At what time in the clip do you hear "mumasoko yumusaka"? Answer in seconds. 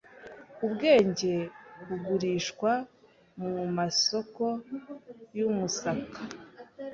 3.39-6.19